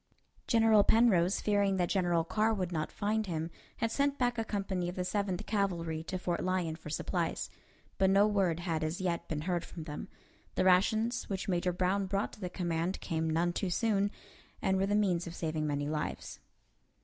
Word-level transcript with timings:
General 0.47 0.83
Penrose, 0.83 1.41
fearing 1.41 1.77
that 1.77 1.87
General 1.89 2.23
Carr 2.23 2.55
would 2.55 2.71
not 2.71 2.91
find 2.91 3.27
him, 3.27 3.51
had 3.77 3.91
sent 3.91 4.17
back 4.17 4.39
a 4.39 4.43
company 4.43 4.89
of 4.89 4.95
the 4.95 5.05
Seventh 5.05 5.45
Cavalry 5.45 6.01
to 6.05 6.17
Fort 6.17 6.43
Lyon 6.43 6.75
for 6.75 6.89
supplies; 6.89 7.51
but 7.99 8.09
no 8.09 8.25
word 8.25 8.61
had 8.61 8.83
as 8.83 8.99
yet 8.99 9.27
been 9.27 9.41
heard 9.41 9.63
from 9.63 9.83
them. 9.83 10.07
The 10.55 10.65
rations 10.65 11.29
which 11.29 11.47
Major 11.47 11.71
Brown 11.71 12.07
brought 12.07 12.33
to 12.33 12.39
the 12.39 12.49
command 12.49 12.99
came 12.99 13.29
none 13.29 13.53
too 13.53 13.69
soon, 13.69 14.09
and 14.59 14.77
were 14.79 14.87
the 14.87 14.95
means 14.95 15.27
of 15.27 15.35
saving 15.35 15.67
many 15.67 15.87
lives. 15.87 16.39